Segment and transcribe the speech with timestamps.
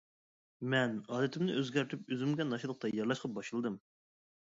[0.73, 3.77] مەن ئادىتىمنى ئۆزگەرتىپ ئۆزۈمگە ناشتىلىق تەييارلاشقا باشلىدىم.